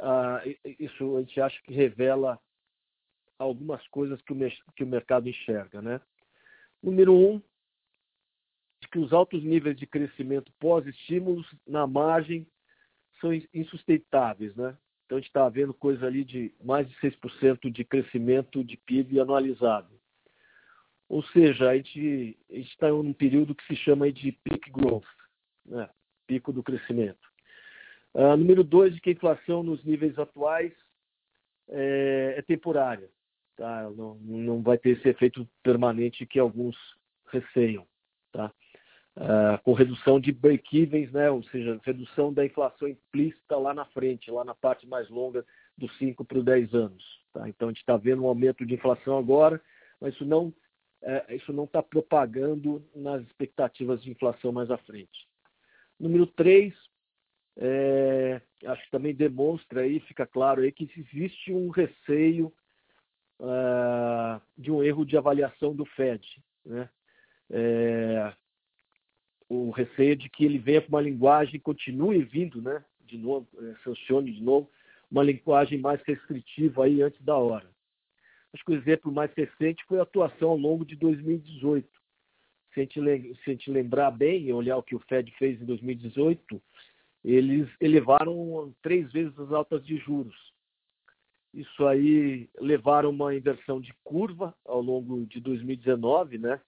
Ah, 0.00 0.42
isso 0.78 1.16
a 1.16 1.20
gente 1.20 1.40
acha 1.40 1.60
que 1.62 1.72
revela 1.72 2.38
algumas 3.38 3.86
coisas 3.88 4.20
que 4.22 4.32
o, 4.32 4.36
que 4.76 4.84
o 4.84 4.86
mercado 4.86 5.28
enxerga. 5.28 5.80
Né? 5.80 6.00
Número 6.82 7.14
um, 7.14 7.40
que 8.90 8.98
os 8.98 9.12
altos 9.12 9.42
níveis 9.42 9.76
de 9.76 9.86
crescimento 9.86 10.52
pós-estímulos 10.58 11.46
na 11.66 11.86
margem 11.86 12.46
são 13.20 13.30
insustentáveis. 13.54 14.54
Né? 14.56 14.76
Então, 15.06 15.16
a 15.16 15.20
gente 15.20 15.28
está 15.28 15.48
vendo 15.48 15.74
coisa 15.74 16.06
ali 16.06 16.24
de 16.24 16.54
mais 16.62 16.88
de 16.88 16.94
6% 16.96 17.70
de 17.70 17.84
crescimento 17.84 18.64
de 18.64 18.76
PIB 18.76 19.20
anualizado. 19.20 20.00
Ou 21.08 21.22
seja, 21.24 21.70
a 21.70 21.76
gente 21.76 22.38
está 22.48 22.88
em 22.88 22.92
um 22.92 23.12
período 23.12 23.54
que 23.54 23.66
se 23.66 23.74
chama 23.74 24.12
de 24.12 24.30
peak 24.30 24.70
growth, 24.70 25.02
né? 25.70 25.88
pico 26.26 26.52
do 26.52 26.62
crescimento. 26.62 27.18
Uh, 28.12 28.36
número 28.36 28.62
dois, 28.62 28.98
que 29.00 29.10
a 29.10 29.12
inflação 29.12 29.62
nos 29.62 29.82
níveis 29.84 30.18
atuais 30.18 30.72
é, 31.68 32.34
é 32.36 32.42
temporária. 32.42 33.08
Tá? 33.56 33.88
Não, 33.90 34.16
não 34.16 34.62
vai 34.62 34.76
ter 34.76 34.90
esse 34.90 35.08
efeito 35.08 35.48
permanente 35.62 36.26
que 36.26 36.38
alguns 36.38 36.76
receiam. 37.32 37.86
Tá? 38.32 38.52
uh, 39.16 39.62
com 39.62 39.72
redução 39.72 40.20
de 40.20 40.32
break-evens, 40.32 41.12
né? 41.12 41.30
ou 41.30 41.42
seja, 41.44 41.80
redução 41.84 42.32
da 42.32 42.44
inflação 42.44 42.88
implícita 42.88 43.56
lá 43.56 43.74
na 43.74 43.84
frente, 43.86 44.30
lá 44.30 44.44
na 44.44 44.54
parte 44.54 44.86
mais 44.86 45.08
longa 45.08 45.44
dos 45.76 45.96
5 45.98 46.24
para 46.24 46.38
os 46.38 46.44
10 46.44 46.74
anos. 46.74 47.04
Tá? 47.32 47.48
Então, 47.48 47.68
a 47.68 47.70
gente 47.70 47.80
está 47.80 47.96
vendo 47.96 48.22
um 48.22 48.26
aumento 48.26 48.64
de 48.64 48.74
inflação 48.74 49.18
agora, 49.18 49.60
mas 50.00 50.14
isso 50.14 50.24
não 50.24 50.52
é, 51.02 51.34
isso 51.34 51.50
não 51.50 51.64
está 51.64 51.82
propagando 51.82 52.84
nas 52.94 53.22
expectativas 53.22 54.02
de 54.02 54.10
inflação 54.10 54.52
mais 54.52 54.70
à 54.70 54.76
frente. 54.76 55.26
Número 56.00 56.26
3, 56.26 56.74
é, 57.58 58.40
acho 58.64 58.84
que 58.84 58.90
também 58.90 59.14
demonstra 59.14 59.82
aí, 59.82 60.00
fica 60.00 60.26
claro 60.26 60.62
aí, 60.62 60.72
que 60.72 60.90
existe 60.96 61.52
um 61.52 61.68
receio 61.68 62.50
uh, 63.38 64.40
de 64.56 64.70
um 64.70 64.82
erro 64.82 65.04
de 65.04 65.16
avaliação 65.16 65.74
do 65.74 65.84
Fed. 65.84 66.26
Né? 66.64 66.88
É, 67.50 68.32
o 69.46 69.70
receio 69.70 70.16
de 70.16 70.30
que 70.30 70.44
ele 70.44 70.58
venha 70.58 70.80
com 70.80 70.88
uma 70.88 71.02
linguagem, 71.02 71.60
continue 71.60 72.22
vindo, 72.22 72.62
né, 72.62 72.82
de 73.00 73.18
novo, 73.18 73.46
é, 73.58 73.74
sancione 73.84 74.32
de 74.32 74.42
novo, 74.42 74.70
uma 75.10 75.22
linguagem 75.22 75.78
mais 75.78 76.00
restritiva 76.02 76.84
aí 76.84 77.02
antes 77.02 77.20
da 77.22 77.36
hora. 77.36 77.68
Acho 78.54 78.64
que 78.64 78.72
o 78.72 78.76
exemplo 78.76 79.12
mais 79.12 79.32
recente 79.34 79.84
foi 79.86 79.98
a 79.98 80.02
atuação 80.02 80.50
ao 80.50 80.56
longo 80.56 80.84
de 80.84 80.96
2018. 80.96 81.99
Se 82.72 82.80
a 82.80 82.82
gente, 82.84 83.00
se 83.42 83.50
a 83.50 83.52
gente 83.52 83.70
lembrar 83.70 84.10
bem 84.10 84.44
e 84.44 84.52
olhar 84.52 84.76
o 84.76 84.82
que 84.82 84.94
o 84.94 85.00
Fed 85.00 85.30
fez 85.38 85.60
em 85.60 85.64
2018, 85.64 86.62
eles 87.24 87.68
elevaram 87.80 88.74
três 88.82 89.10
vezes 89.12 89.38
as 89.38 89.52
altas 89.52 89.84
de 89.84 89.96
juros. 89.98 90.36
Isso 91.52 91.86
aí 91.86 92.48
levaram 92.60 93.10
uma 93.10 93.34
inversão 93.34 93.80
de 93.80 93.92
curva 94.04 94.54
ao 94.64 94.80
longo 94.80 95.26
de 95.26 95.40
2019, 95.40 96.38
né? 96.38 96.60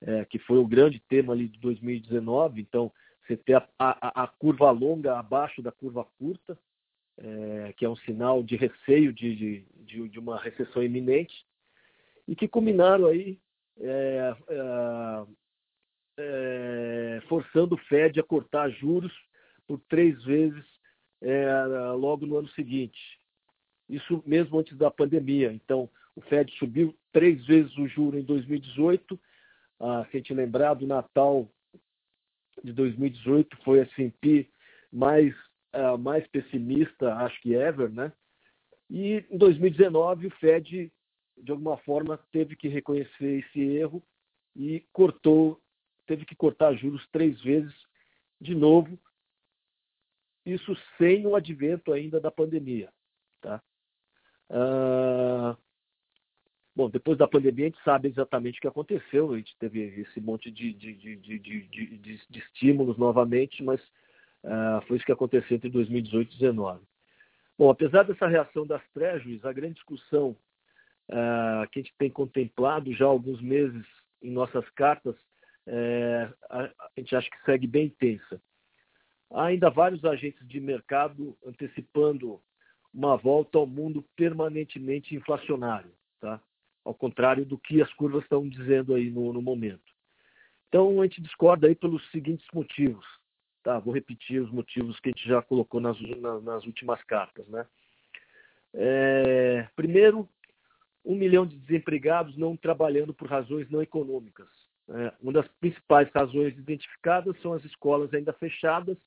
É, 0.00 0.24
que 0.24 0.38
foi 0.40 0.58
o 0.58 0.66
grande 0.66 1.00
tema 1.08 1.32
ali 1.32 1.48
de 1.48 1.58
2019. 1.60 2.60
Então, 2.60 2.92
você 3.26 3.36
tem 3.36 3.54
a, 3.54 3.66
a, 3.78 4.24
a 4.24 4.26
curva 4.26 4.70
longa 4.70 5.18
abaixo 5.18 5.62
da 5.62 5.72
curva 5.72 6.04
curta, 6.18 6.58
é, 7.16 7.72
que 7.76 7.84
é 7.84 7.88
um 7.88 7.96
sinal 7.96 8.42
de 8.42 8.56
receio 8.56 9.12
de, 9.12 9.64
de, 9.84 10.08
de, 10.08 10.18
uma 10.18 10.38
recessão 10.38 10.82
iminente, 10.82 11.46
e 12.26 12.34
que 12.34 12.48
culminaram 12.48 13.06
aí 13.06 13.38
é, 13.78 14.36
é, 16.16 17.22
forçando 17.28 17.74
o 17.74 17.78
Fed 17.78 18.18
a 18.20 18.22
cortar 18.22 18.70
juros 18.70 19.12
por 19.66 19.80
três 19.88 20.22
vezes 20.24 20.64
é, 21.20 21.48
logo 21.92 22.26
no 22.26 22.38
ano 22.38 22.48
seguinte. 22.50 23.00
Isso 23.88 24.22
mesmo 24.26 24.58
antes 24.58 24.76
da 24.76 24.90
pandemia. 24.90 25.52
Então, 25.52 25.88
o 26.16 26.20
Fed 26.22 26.52
subiu 26.58 26.94
três 27.12 27.44
vezes 27.46 27.76
o 27.76 27.86
juro 27.88 28.18
em 28.18 28.22
2018. 28.22 29.18
Ah, 29.80 30.06
se 30.10 30.16
a 30.16 30.20
gente 30.20 30.34
lembrar 30.34 30.74
do 30.74 30.86
Natal 30.86 31.48
de 32.62 32.72
2018, 32.72 33.56
foi 33.64 33.80
a 33.80 33.82
S&P 33.82 34.48
mais, 34.92 35.34
uh, 35.74 35.98
mais 35.98 36.26
pessimista, 36.28 37.14
acho 37.16 37.40
que 37.42 37.54
ever, 37.54 37.90
né? 37.90 38.12
E 38.88 39.24
em 39.30 39.36
2019 39.36 40.28
o 40.28 40.30
Fed, 40.38 40.92
de 41.36 41.50
alguma 41.50 41.76
forma, 41.78 42.18
teve 42.30 42.54
que 42.54 42.68
reconhecer 42.68 43.44
esse 43.44 43.60
erro 43.60 44.02
e 44.54 44.84
cortou, 44.92 45.60
teve 46.06 46.24
que 46.24 46.34
cortar 46.34 46.74
juros 46.74 47.06
três 47.10 47.40
vezes 47.40 47.74
de 48.40 48.54
novo, 48.54 48.98
isso 50.44 50.76
sem 50.98 51.26
o 51.26 51.34
advento 51.34 51.92
ainda 51.92 52.20
da 52.20 52.30
pandemia. 52.30 52.92
Tá? 53.40 53.62
Ah, 54.50 55.56
bom, 56.76 56.90
depois 56.90 57.16
da 57.16 57.26
pandemia 57.26 57.66
a 57.66 57.68
gente 57.70 57.82
sabe 57.82 58.08
exatamente 58.08 58.58
o 58.58 58.60
que 58.60 58.68
aconteceu, 58.68 59.32
a 59.32 59.38
gente 59.38 59.56
teve 59.58 59.80
esse 60.00 60.20
monte 60.20 60.50
de, 60.50 60.72
de, 60.72 60.94
de, 60.94 61.16
de, 61.16 62.18
de 62.28 62.38
estímulos 62.38 62.98
novamente, 62.98 63.62
mas 63.62 63.80
ah, 64.44 64.82
foi 64.86 64.96
isso 64.96 65.06
que 65.06 65.12
aconteceu 65.12 65.56
entre 65.56 65.70
2018 65.70 66.26
e 66.26 66.38
2019. 66.38 66.84
Bom, 67.56 67.70
apesar 67.70 68.02
dessa 68.02 68.26
reação 68.26 68.66
das 68.66 68.82
treasuries, 68.92 69.44
a 69.44 69.52
grande 69.52 69.74
discussão 69.74 70.36
ah, 71.10 71.66
que 71.72 71.78
a 71.78 71.82
gente 71.82 71.94
tem 71.96 72.10
contemplado 72.10 72.92
já 72.92 73.06
há 73.06 73.08
alguns 73.08 73.40
meses 73.40 73.86
em 74.22 74.30
nossas 74.30 74.68
cartas, 74.70 75.14
é, 75.66 76.30
a, 76.50 76.64
a 76.64 76.90
gente 76.98 77.14
acha 77.16 77.30
que 77.30 77.44
segue 77.44 77.66
bem 77.66 77.86
intensa. 77.86 78.40
Há 79.30 79.46
ainda 79.46 79.70
vários 79.70 80.04
agentes 80.04 80.46
de 80.46 80.60
mercado 80.60 81.36
antecipando 81.44 82.40
uma 82.92 83.16
volta 83.16 83.58
ao 83.58 83.66
mundo 83.66 84.04
permanentemente 84.14 85.14
inflacionário, 85.14 85.90
tá? 86.20 86.40
ao 86.84 86.94
contrário 86.94 87.44
do 87.44 87.58
que 87.58 87.82
as 87.82 87.92
curvas 87.94 88.22
estão 88.22 88.48
dizendo 88.48 88.94
aí 88.94 89.10
no, 89.10 89.32
no 89.32 89.42
momento. 89.42 89.92
Então, 90.68 91.00
a 91.00 91.04
gente 91.04 91.22
discorda 91.22 91.66
aí 91.66 91.74
pelos 91.74 92.08
seguintes 92.10 92.46
motivos. 92.52 93.04
Tá? 93.62 93.78
Vou 93.78 93.94
repetir 93.94 94.42
os 94.42 94.50
motivos 94.50 94.98
que 95.00 95.08
a 95.08 95.12
gente 95.12 95.26
já 95.26 95.40
colocou 95.40 95.80
nas, 95.80 95.98
nas 96.42 96.64
últimas 96.66 97.02
cartas. 97.04 97.46
Né? 97.48 97.66
É, 98.74 99.68
primeiro, 99.74 100.28
um 101.04 101.14
milhão 101.14 101.46
de 101.46 101.56
desempregados 101.56 102.36
não 102.36 102.56
trabalhando 102.56 103.14
por 103.14 103.28
razões 103.28 103.70
não 103.70 103.80
econômicas. 103.80 104.48
É, 104.88 105.12
uma 105.20 105.32
das 105.32 105.48
principais 105.60 106.08
razões 106.14 106.56
identificadas 106.58 107.40
são 107.40 107.54
as 107.54 107.64
escolas 107.64 108.12
ainda 108.12 108.32
fechadas 108.34 108.98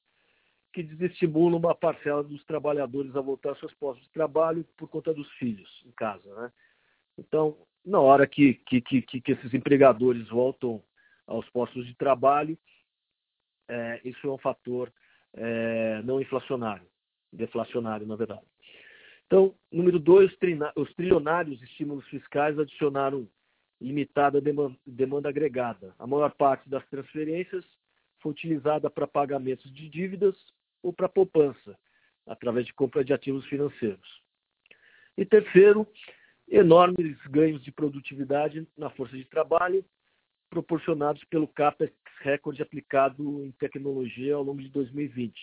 que 0.74 0.84
desestimulam 0.84 1.60
uma 1.60 1.76
parcela 1.76 2.24
dos 2.24 2.44
trabalhadores 2.46 3.16
a 3.16 3.22
voltar 3.22 3.50
aos 3.50 3.60
seus 3.60 3.74
postos 3.76 4.06
de 4.06 4.12
trabalho 4.12 4.66
por 4.76 4.90
conta 4.90 5.14
dos 5.14 5.30
filhos 5.34 5.70
em 5.86 5.92
casa. 5.92 6.34
Né? 6.36 6.52
Então, 7.18 7.58
na 7.86 8.00
hora 8.00 8.28
que, 8.28 8.56
que, 8.66 8.82
que, 8.82 9.02
que 9.02 9.32
esses 9.32 9.54
empregadores 9.54 10.28
voltam 10.30 10.84
aos 11.26 11.48
postos 11.50 11.86
de 11.86 11.96
trabalho, 11.96 12.58
é, 13.68 14.02
isso 14.04 14.28
é 14.28 14.32
um 14.32 14.38
fator 14.38 14.92
é, 15.34 16.02
não 16.04 16.22
inflacionário, 16.22 16.88
deflacionário, 17.32 18.08
na 18.08 18.16
verdade. 18.16 18.46
Então, 19.26 19.54
número 19.72 20.00
dois, 20.00 20.32
os 20.76 20.94
trilionários 20.94 21.62
estímulos 21.62 22.08
fiscais 22.08 22.58
adicionaram 22.58 23.28
limitada 23.80 24.42
demanda, 24.42 24.78
demanda 24.86 25.30
agregada. 25.30 25.94
A 26.00 26.08
maior 26.08 26.32
parte 26.32 26.70
das 26.70 26.86
transferências 26.88 27.66
foi 28.20 28.32
utilizada 28.32 28.90
para 28.90 29.08
pagamentos 29.08 29.72
de 29.74 29.90
dívidas 29.90 30.36
ou 30.82 30.92
para 30.92 31.10
poupança, 31.10 31.78
através 32.26 32.66
de 32.66 32.74
compra 32.74 33.04
de 33.04 33.14
ativos 33.14 33.46
financeiros. 33.46 34.22
E 35.18 35.26
terceiro, 35.26 35.88
enormes 36.48 37.18
ganhos 37.28 37.64
de 37.64 37.72
produtividade 37.72 38.68
na 38.78 38.90
força 38.90 39.16
de 39.18 39.26
trabalho, 39.26 39.84
proporcionados 40.50 41.24
pelo 41.26 41.48
CAPEX 41.48 41.94
recorde 42.22 42.62
aplicado 42.62 43.44
em 43.44 43.52
tecnologia 43.52 44.36
ao 44.36 44.44
longo 44.44 44.62
de 44.62 44.70
2020, 44.70 45.34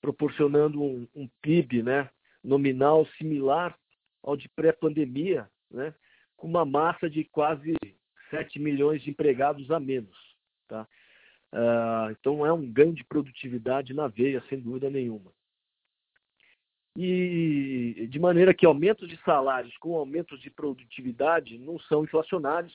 proporcionando 0.00 0.82
um, 0.82 1.08
um 1.14 1.28
PIB 1.40 1.82
né, 1.82 2.10
nominal 2.42 3.06
similar 3.18 3.76
ao 4.22 4.36
de 4.36 4.48
pré-pandemia, 4.50 5.48
né, 5.70 5.94
com 6.42 6.48
uma 6.48 6.64
massa 6.64 7.08
de 7.08 7.22
quase 7.22 7.72
7 8.28 8.58
milhões 8.58 9.00
de 9.00 9.10
empregados 9.10 9.70
a 9.70 9.78
menos. 9.78 10.16
Tá? 10.66 10.88
Uh, 11.52 12.10
então 12.10 12.44
é 12.44 12.52
um 12.52 12.66
ganho 12.66 12.92
de 12.92 13.04
produtividade 13.04 13.94
na 13.94 14.08
veia, 14.08 14.42
sem 14.48 14.58
dúvida 14.58 14.90
nenhuma. 14.90 15.30
E 16.96 18.08
de 18.10 18.18
maneira 18.18 18.52
que 18.52 18.66
aumentos 18.66 19.08
de 19.08 19.16
salários 19.18 19.76
com 19.78 19.94
aumentos 19.94 20.40
de 20.40 20.50
produtividade 20.50 21.56
não 21.58 21.78
são 21.78 22.02
inflacionários 22.02 22.74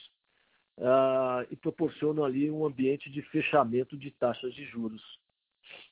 uh, 0.78 1.46
e 1.50 1.56
proporcionam 1.56 2.24
ali 2.24 2.50
um 2.50 2.64
ambiente 2.64 3.10
de 3.10 3.20
fechamento 3.20 3.98
de 3.98 4.10
taxas 4.12 4.54
de 4.54 4.64
juros. 4.64 5.02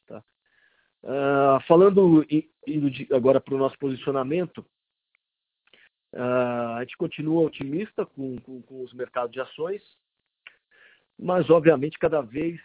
Tá? 0.07 0.25
Uh, 1.03 1.61
falando 1.69 2.25
de, 2.25 3.07
agora 3.13 3.39
para 3.39 3.55
o 3.55 3.59
nosso 3.59 3.79
posicionamento, 3.79 4.65
a 6.21 6.79
gente 6.81 6.97
continua 6.97 7.47
otimista 7.47 8.07
com, 8.07 8.37
com, 8.41 8.63
com 8.63 8.83
os 8.83 8.93
mercados 8.93 9.33
de 9.33 9.41
ações, 9.41 9.83
mas 11.19 11.49
obviamente 11.51 11.99
cada 11.99 12.21
vez 12.21 12.61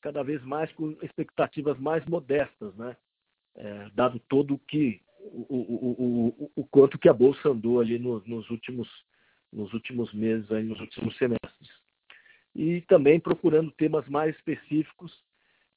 cada 0.00 0.22
vez 0.22 0.42
mais 0.44 0.70
com 0.72 0.90
expectativas 1.02 1.78
mais 1.78 2.04
modestas, 2.06 2.74
né? 2.76 2.96
É, 3.56 3.90
dado 3.94 4.20
todo 4.28 4.54
o 4.54 4.58
que 4.58 5.00
o, 5.18 5.46
o, 5.48 6.30
o, 6.38 6.52
o, 6.56 6.64
quanto 6.66 6.98
que 6.98 7.08
a 7.08 7.12
bolsa 7.12 7.48
andou 7.48 7.80
ali 7.80 7.98
no, 7.98 8.22
nos 8.26 8.48
últimos 8.50 8.88
nos 9.52 9.72
últimos 9.72 10.12
meses, 10.12 10.50
aí, 10.52 10.62
nos 10.62 10.78
últimos 10.80 11.16
semestres. 11.16 11.70
E 12.54 12.82
também 12.82 13.18
procurando 13.18 13.70
temas 13.72 14.06
mais 14.08 14.36
específicos 14.36 15.12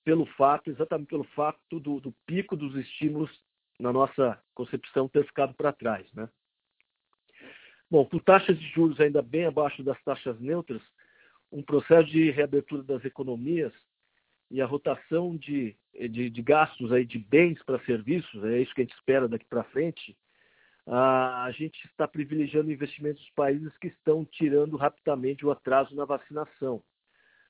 pelo 0.04 0.26
fato, 0.26 0.70
exatamente 0.70 1.08
pelo 1.08 1.24
fato 1.24 1.80
do, 1.80 2.00
do 2.00 2.14
pico 2.26 2.56
dos 2.56 2.76
estímulos 2.76 3.32
na 3.80 3.94
nossa 3.94 4.42
concepção 4.54 5.08
ter 5.08 5.26
ficado 5.26 5.54
para 5.54 5.72
trás, 5.72 6.12
né? 6.14 6.28
Bom, 7.92 8.06
com 8.06 8.20
taxas 8.20 8.58
de 8.60 8.68
juros 8.70 9.00
ainda 9.00 9.22
bem 9.22 9.46
abaixo 9.46 9.84
das 9.84 10.00
taxas 10.04 10.40
neutras, 10.40 10.82
um 11.52 11.64
processo 11.64 12.08
de 12.10 12.30
reabertura 12.30 12.84
das 12.84 13.04
economias 13.04 13.74
e 14.52 14.62
a 14.62 14.66
rotação 14.66 15.36
de, 15.36 15.76
de, 15.94 16.30
de 16.30 16.42
gastos 16.42 16.92
aí 16.92 17.04
de 17.06 17.18
bens 17.18 17.62
para 17.64 17.84
serviços, 17.86 18.44
é 18.44 18.62
isso 18.62 18.74
que 18.76 18.82
a 18.82 18.84
gente 18.84 18.96
espera 18.96 19.28
daqui 19.28 19.46
para 19.46 19.64
frente, 19.66 20.16
a 20.86 21.52
gente 21.54 21.84
está 21.86 22.08
privilegiando 22.08 22.72
investimentos 22.72 23.22
dos 23.22 23.32
países 23.32 23.76
que 23.78 23.88
estão 23.88 24.26
tirando 24.26 24.76
rapidamente 24.76 25.46
o 25.46 25.52
atraso 25.52 25.96
na 25.96 26.06
vacinação, 26.06 26.82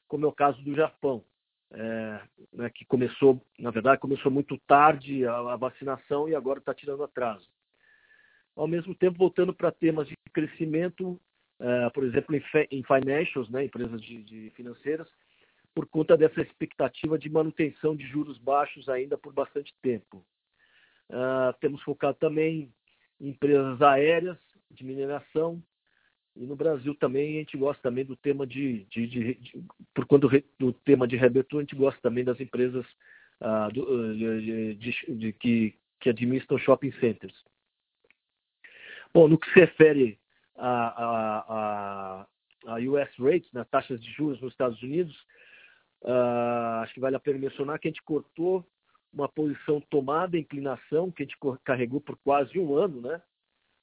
como 0.07 0.25
é 0.25 0.27
o 0.27 0.33
caso 0.33 0.61
do 0.61 0.75
Japão, 0.75 1.23
é, 1.71 2.21
né, 2.51 2.69
que 2.69 2.83
começou, 2.85 3.41
na 3.57 3.71
verdade, 3.71 4.01
começou 4.01 4.31
muito 4.31 4.57
tarde 4.59 5.25
a, 5.25 5.37
a 5.53 5.55
vacinação 5.55 6.27
e 6.27 6.35
agora 6.35 6.59
está 6.59 6.73
tirando 6.73 7.03
atraso. 7.03 7.47
Ao 8.59 8.67
mesmo 8.67 8.93
tempo, 8.93 9.17
voltando 9.17 9.53
para 9.53 9.71
temas 9.71 10.05
de 10.05 10.17
crescimento, 10.33 11.17
é, 11.61 11.89
por 11.91 12.03
exemplo, 12.03 12.35
em, 12.35 12.43
em 12.69 12.83
financials, 12.83 13.49
né, 13.49 13.63
empresas 13.63 14.01
de, 14.01 14.21
de 14.21 14.49
financeiras, 14.49 15.07
por 15.73 15.87
conta 15.87 16.17
dessa 16.17 16.41
expectativa 16.41 17.17
de 17.17 17.29
manutenção 17.29 17.95
de 17.95 18.05
juros 18.05 18.37
baixos 18.37 18.89
ainda 18.89 19.17
por 19.17 19.31
bastante 19.31 19.73
tempo. 19.81 20.25
Uh, 21.09 21.53
temos 21.61 21.81
focado 21.83 22.17
também 22.19 22.69
em 23.21 23.29
empresas 23.29 23.81
aéreas, 23.81 24.37
de 24.69 24.83
mineração 24.83 25.63
E 26.35 26.45
no 26.45 26.55
Brasil 26.55 26.93
também 26.93 27.37
a 27.37 27.39
gente 27.39 27.57
gosta 27.57 27.81
também 27.81 28.03
do 28.03 28.17
tema 28.17 28.45
de, 28.45 28.83
de, 28.85 29.07
de, 29.07 29.33
de 29.35 29.63
por 29.93 30.05
quando 30.05 30.29
do 30.59 30.73
tema 30.73 31.07
de 31.07 31.15
reabertura, 31.15 31.61
a 31.61 31.63
gente 31.63 31.75
gosta 31.77 31.99
também 32.01 32.25
das 32.25 32.39
empresas 32.41 32.85
ah, 33.39 33.69
do, 33.69 34.13
de, 34.75 35.33
que, 35.39 35.73
que 35.99 36.09
administram 36.09 36.57
shopping 36.57 36.91
centers. 36.99 37.48
Bom, 39.13 39.27
no 39.27 39.37
que 39.37 39.51
se 39.51 39.59
refere 39.59 40.19
a, 40.55 40.69
a, 40.69 41.45
a, 41.49 42.73
a 42.73 42.75
US 42.75 43.09
rates, 43.17 43.51
né, 43.51 43.65
taxas 43.71 44.01
de 44.01 44.11
juros 44.11 44.39
nos 44.41 44.51
Estados 44.51 44.81
Unidos, 44.83 45.15
uh, 46.03 46.81
acho 46.83 46.93
que 46.93 46.99
vale 46.99 47.15
a 47.15 47.19
pena 47.19 47.39
mencionar 47.39 47.79
que 47.79 47.87
a 47.87 47.91
gente 47.91 48.03
cortou 48.03 48.65
uma 49.11 49.27
posição 49.27 49.81
tomada, 49.81 50.37
inclinação, 50.37 51.11
que 51.11 51.23
a 51.23 51.25
gente 51.25 51.37
carregou 51.63 51.99
por 51.99 52.15
quase 52.17 52.59
um 52.59 52.75
ano, 52.75 53.01
né, 53.01 53.21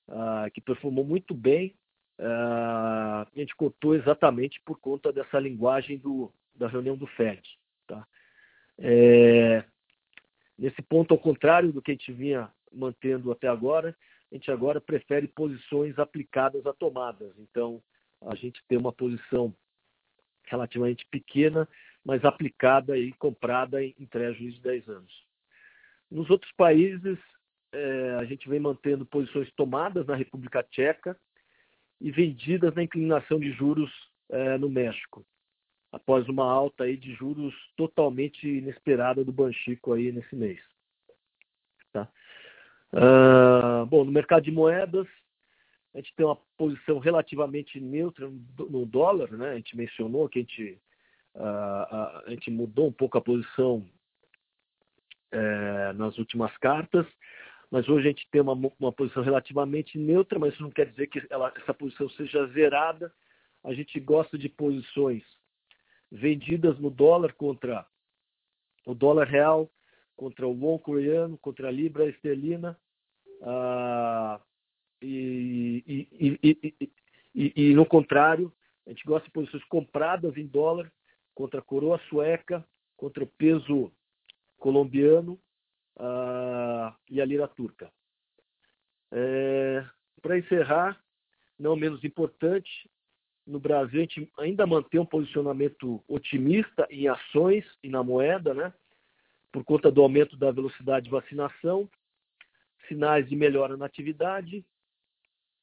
uh, 0.09 0.51
que 0.53 0.61
performou 0.61 1.05
muito 1.05 1.35
bem. 1.35 1.75
Uh, 2.19 3.27
a 3.27 3.29
gente 3.35 3.55
cortou 3.57 3.95
exatamente 3.95 4.61
por 4.65 4.79
conta 4.79 5.13
dessa 5.13 5.39
linguagem 5.39 5.99
do, 5.99 6.33
da 6.55 6.69
reunião 6.69 6.97
do 6.97 7.07
FED. 7.07 7.43
Tá? 7.87 8.07
É, 8.79 9.65
nesse 10.59 10.81
ponto, 10.83 11.13
ao 11.13 11.19
contrário 11.19 11.73
do 11.73 11.83
que 11.83 11.91
a 11.91 11.95
gente 11.95 12.13
vinha 12.13 12.51
mantendo 12.73 13.33
até 13.33 13.49
agora, 13.49 13.97
a 14.31 14.35
gente 14.35 14.51
agora 14.51 14.81
prefere 14.81 15.29
posições 15.29 15.99
aplicadas 15.99 16.67
a 16.67 16.73
tomadas. 16.73 17.33
Então, 17.39 17.83
a 18.23 18.35
gente 18.35 18.63
tem 18.69 18.77
uma 18.77 18.93
posição 18.93 19.55
relativamente 20.45 21.07
pequena, 21.07 21.69
mas 22.05 22.25
aplicada 22.25 22.97
e 22.97 23.13
comprada 23.15 23.83
em, 23.83 23.95
em 23.99 24.07
treasuries 24.07 24.55
de 24.55 24.61
10 24.61 24.89
anos. 24.89 25.27
Nos 26.11 26.31
outros 26.31 26.51
países, 26.53 27.19
é, 27.73 28.17
a 28.19 28.25
gente 28.25 28.49
vem 28.49 28.61
mantendo 28.61 29.05
posições 29.05 29.51
tomadas 29.53 30.07
na 30.07 30.15
República 30.15 30.63
Tcheca 30.63 31.19
e 32.01 32.11
vendidas 32.11 32.75
na 32.75 32.83
inclinação 32.83 33.39
de 33.39 33.51
juros 33.53 33.91
é, 34.29 34.59
no 34.59 34.69
México, 34.69 35.25
após 35.93 36.29
uma 36.29 36.45
alta 36.45 36.85
aí 36.85 36.97
de 36.97 37.13
juros 37.15 37.55
totalmente 37.77 38.47
inesperada 38.47 39.25
do 39.25 39.33
Banchico 39.33 39.93
aí 39.93 40.13
nesse 40.13 40.35
mês. 40.37 40.61
Tá? 41.93 42.09
Uh, 42.93 43.85
bom, 43.87 44.05
no 44.05 44.13
mercado 44.13 44.45
de 44.45 44.51
moedas, 44.51 45.07
a 45.95 45.99
gente 45.99 46.15
tem 46.15 46.27
uma 46.27 46.37
posição 46.57 46.99
relativamente 46.99 47.81
neutra 47.81 48.31
no 48.59 48.87
dólar, 48.87 49.31
né? 49.33 49.51
A 49.51 49.57
gente 49.57 49.77
mencionou 49.77 50.29
que 50.29 50.39
a 50.39 50.43
gente, 50.43 50.81
uh, 51.35 51.41
a, 51.43 52.23
a 52.27 52.31
gente 52.31 52.51
mudou 52.51 52.89
um 52.89 52.93
pouco 52.93 53.17
a 53.17 53.21
posição 53.21 53.87
é, 55.31 55.93
nas 55.95 56.17
últimas 56.19 56.57
cartas, 56.59 57.07
mas 57.71 57.89
hoje 57.89 58.07
a 58.07 58.11
gente 58.11 58.29
tem 58.31 58.41
uma, 58.41 58.53
uma 58.79 58.93
posição 58.93 59.23
relativamente 59.23 59.99
neutra, 59.99 60.39
mas 60.39 60.55
isso 60.55 60.63
não 60.63 60.71
quer 60.71 60.87
dizer 60.91 61.09
que 61.09 61.23
ela, 61.31 61.53
essa 61.57 61.75
posição 61.75 62.09
seja 62.11 62.47
zerada. 62.49 63.13
A 63.65 63.75
gente 63.75 63.99
gosta 63.99 64.39
de 64.39 64.49
posições 64.49 65.23
vendidas 66.11 66.79
no 66.79 66.91
dólar 66.91 67.33
contra 67.35 67.87
o 68.87 68.95
dólar 68.95 69.27
real, 69.27 69.69
contra 70.17 70.47
o 70.47 70.53
won 70.53 70.79
coreano, 70.79 71.39
contra 71.39 71.69
a 71.69 71.71
libra 71.71 72.09
esterlina, 72.09 72.79
ah, 73.43 74.41
e, 75.03 76.09
e, 76.13 76.91
e, 77.35 77.53
e, 77.55 77.75
no 77.75 77.85
contrário, 77.85 78.53
a 78.87 78.91
gente 78.91 79.05
gosta 79.05 79.27
de 79.27 79.33
posições 79.33 79.65
compradas 79.65 80.37
em 80.37 80.47
dólar 80.47 80.91
contra 81.35 81.61
a 81.61 81.63
coroa 81.63 82.01
sueca, 82.09 82.67
contra 82.97 83.23
o 83.23 83.27
peso 83.27 83.93
colombiano 84.59 85.39
ah, 85.99 86.97
e 87.11 87.21
a 87.21 87.25
lira 87.25 87.47
turca. 87.47 87.93
É, 89.13 89.85
Para 90.23 90.39
encerrar, 90.39 90.99
não 91.59 91.77
menos 91.77 92.03
importante, 92.05 92.91
no 93.47 93.61
Brasil 93.61 94.01
a 94.01 94.03
gente 94.03 94.33
ainda 94.39 94.67
mantém 94.67 94.99
um 94.99 95.07
posicionamento 95.07 96.03
otimista 96.09 96.87
em 96.91 97.07
ações 97.07 97.65
e 97.83 97.89
na 97.89 98.03
moeda, 98.03 98.53
né? 98.53 98.73
Por 99.57 99.65
conta 99.65 99.91
do 99.91 100.03
aumento 100.03 100.37
da 100.37 100.51
velocidade 100.51 101.07
de 101.07 101.11
vacinação, 101.11 101.89
sinais 102.89 103.27
de 103.27 103.35
melhora 103.35 103.75
na 103.75 103.87
atividade 103.87 104.63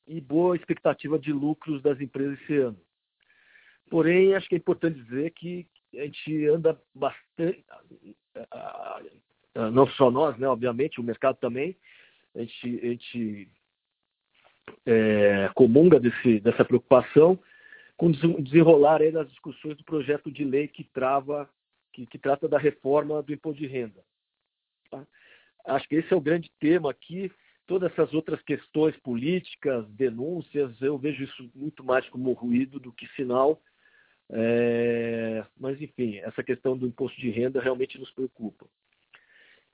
e 0.08 0.20
boa 0.20 0.56
expectativa 0.56 1.20
de 1.20 1.32
lucros 1.32 1.80
das 1.84 2.02
empresas 2.02 2.42
esse 2.42 2.58
ano. 2.58 2.82
Porém, 3.92 4.34
acho 4.34 4.50
que 4.50 4.56
é 4.56 4.58
importante 4.58 5.00
dizer 5.00 5.30
que 5.34 5.68
a 5.94 6.06
gente 6.06 6.48
anda 6.48 6.82
bastante, 6.96 7.64
não 9.72 9.86
só 9.90 10.10
nós, 10.10 10.36
né, 10.40 10.48
obviamente, 10.48 11.00
o 11.00 11.04
mercado 11.04 11.38
também, 11.38 11.78
a 12.34 12.40
gente, 12.40 12.80
a 12.82 12.88
gente 12.88 13.48
é, 14.88 15.52
comunga 15.54 16.00
desse, 16.00 16.40
dessa 16.40 16.66
preocupação 16.66 17.38
com 17.96 18.08
o 18.08 18.42
desenrolar 18.42 19.02
das 19.12 19.30
discussões 19.30 19.78
do 19.78 19.84
projeto 19.84 20.32
de 20.32 20.44
lei 20.44 20.68
que 20.68 20.84
trava 20.84 21.48
que, 21.94 22.06
que 22.06 22.18
trata 22.18 22.48
da 22.48 22.58
reforma 22.58 23.22
do 23.22 23.32
imposto 23.32 23.62
de 23.62 23.68
renda. 23.68 24.04
Tá? 24.90 25.06
Acho 25.66 25.88
que 25.88 25.96
esse 25.96 26.12
é 26.12 26.16
o 26.16 26.22
grande 26.22 26.52
tema 26.60 26.92
aqui. 26.92 27.32
Todas 27.66 27.92
essas 27.92 28.14
outras 28.14 28.42
questões 28.42 28.98
políticas, 28.98 29.88
denúncias, 29.92 30.82
eu 30.82 30.98
vejo 30.98 31.24
isso 31.24 31.50
muito 31.56 31.84
mais 31.84 32.08
como 32.10 32.34
ruído 32.34 32.80
do 32.80 32.92
que 32.92 33.08
sinal. 33.16 33.62
É... 34.30 35.46
Mas, 35.58 35.82
enfim, 35.82 36.18
essa 36.18 36.44
questão 36.44 36.78
do 36.78 36.88
imposto 36.88 37.20
de 37.22 37.30
renda 37.30 37.62
realmente 37.62 37.98
nos 37.98 38.12
preocupa. 38.12 38.66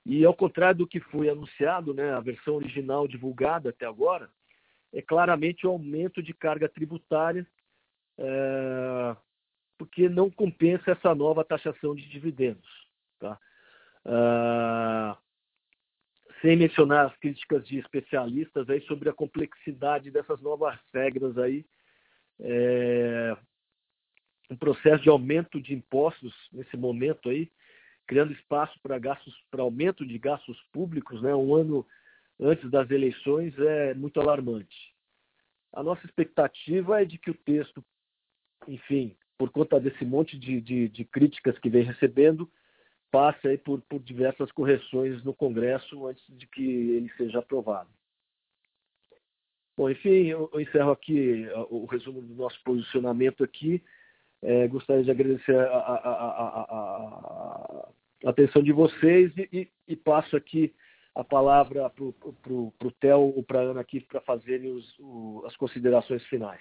E, 0.06 0.24
ao 0.24 0.34
contrário 0.34 0.78
do 0.78 0.86
que 0.86 1.00
foi 1.00 1.28
anunciado, 1.28 1.92
né, 1.92 2.12
a 2.12 2.20
versão 2.20 2.54
original 2.54 3.08
divulgada 3.08 3.70
até 3.70 3.86
agora, 3.86 4.30
é 4.92 5.02
claramente 5.02 5.66
o 5.66 5.70
aumento 5.70 6.22
de 6.22 6.32
carga 6.32 6.68
tributária 6.68 7.46
é, 8.18 9.16
porque 9.80 10.10
não 10.10 10.28
compensa 10.30 10.90
essa 10.90 11.14
nova 11.14 11.42
taxação 11.42 11.94
de 11.94 12.06
dividendos. 12.06 12.68
Tá? 13.18 13.40
Ah, 14.04 15.16
sem 16.42 16.54
mencionar 16.54 17.06
as 17.06 17.16
críticas 17.16 17.66
de 17.66 17.78
especialistas 17.78 18.68
aí 18.68 18.82
sobre 18.82 19.08
a 19.08 19.14
complexidade 19.14 20.10
dessas 20.10 20.38
novas 20.42 20.78
regras 20.92 21.38
aí, 21.38 21.64
é, 22.40 23.34
um 24.50 24.56
processo 24.56 25.02
de 25.02 25.08
aumento 25.08 25.58
de 25.58 25.72
impostos 25.72 26.34
nesse 26.52 26.76
momento 26.76 27.30
aí, 27.30 27.50
criando 28.06 28.34
espaço 28.34 28.78
para 28.82 28.98
gastos, 28.98 29.34
para 29.50 29.62
aumento 29.62 30.04
de 30.04 30.18
gastos 30.18 30.60
públicos, 30.72 31.22
né, 31.22 31.34
um 31.34 31.54
ano 31.54 31.86
antes 32.38 32.70
das 32.70 32.90
eleições 32.90 33.58
é 33.58 33.94
muito 33.94 34.20
alarmante. 34.20 34.94
A 35.72 35.82
nossa 35.82 36.04
expectativa 36.04 37.00
é 37.00 37.06
de 37.06 37.16
que 37.16 37.30
o 37.30 37.34
texto, 37.34 37.82
enfim, 38.68 39.16
por 39.40 39.48
conta 39.50 39.80
desse 39.80 40.04
monte 40.04 40.38
de, 40.38 40.60
de, 40.60 40.86
de 40.90 41.02
críticas 41.02 41.58
que 41.58 41.70
vem 41.70 41.82
recebendo, 41.82 42.46
passe 43.10 43.48
aí 43.48 43.56
por, 43.56 43.80
por 43.80 43.98
diversas 43.98 44.52
correções 44.52 45.24
no 45.24 45.32
Congresso 45.32 46.06
antes 46.06 46.22
de 46.28 46.46
que 46.46 46.62
ele 46.62 47.10
seja 47.16 47.38
aprovado. 47.38 47.88
Bom, 49.74 49.88
enfim, 49.88 50.26
eu, 50.26 50.50
encerro 50.60 50.90
aqui 50.90 51.48
o 51.70 51.86
resumo 51.86 52.20
do 52.20 52.34
nosso 52.34 52.62
posicionamento 52.62 53.42
aqui. 53.42 53.82
É, 54.42 54.68
gostaria 54.68 55.04
de 55.04 55.10
agradecer 55.10 55.56
a, 55.56 55.78
a, 55.78 55.94
a, 55.94 57.88
a 58.26 58.28
atenção 58.28 58.62
de 58.62 58.72
vocês 58.72 59.32
e, 59.38 59.48
e, 59.50 59.68
e, 59.88 59.96
passo 59.96 60.36
aqui 60.36 60.74
a 61.14 61.24
palavra 61.24 61.88
para 61.88 62.04
o 62.04 62.92
Theo 63.00 63.20
ou 63.34 63.42
para 63.42 63.60
a 63.60 63.62
Ana 63.62 63.80
aqui 63.80 64.00
para 64.00 64.20
fazerem 64.20 64.70
os, 64.70 64.98
o, 64.98 65.44
as 65.46 65.56
considerações 65.56 66.22
finais. 66.26 66.60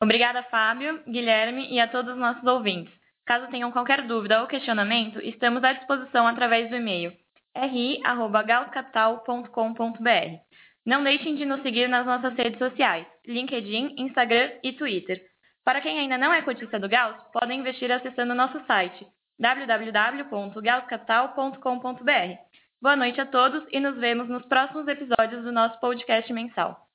Obrigada, 0.00 0.42
Fábio, 0.44 1.02
Guilherme 1.06 1.72
e 1.72 1.80
a 1.80 1.88
todos 1.88 2.12
os 2.12 2.18
nossos 2.18 2.44
ouvintes. 2.44 2.92
Caso 3.24 3.48
tenham 3.48 3.72
qualquer 3.72 4.02
dúvida 4.02 4.40
ou 4.40 4.46
questionamento, 4.46 5.20
estamos 5.20 5.64
à 5.64 5.72
disposição 5.72 6.26
através 6.26 6.70
do 6.70 6.76
e-mail 6.76 7.12
ri@gauscapital.com.br. 7.56 10.40
Não 10.84 11.02
deixem 11.02 11.34
de 11.34 11.46
nos 11.46 11.62
seguir 11.62 11.88
nas 11.88 12.04
nossas 12.06 12.34
redes 12.34 12.58
sociais, 12.58 13.06
LinkedIn, 13.26 13.96
Instagram 13.98 14.52
e 14.62 14.74
Twitter. 14.74 15.20
Para 15.64 15.80
quem 15.80 15.98
ainda 15.98 16.16
não 16.16 16.32
é 16.32 16.42
cotista 16.42 16.78
do 16.78 16.88
Gauss, 16.88 17.20
podem 17.32 17.58
investir 17.58 17.90
acessando 17.90 18.32
nosso 18.34 18.64
site 18.66 19.04
www.gauscapital.com.br. 19.38 22.38
Boa 22.80 22.94
noite 22.94 23.20
a 23.20 23.26
todos 23.26 23.66
e 23.72 23.80
nos 23.80 23.96
vemos 23.96 24.28
nos 24.28 24.46
próximos 24.46 24.86
episódios 24.86 25.42
do 25.42 25.50
nosso 25.50 25.80
podcast 25.80 26.32
mensal. 26.32 26.85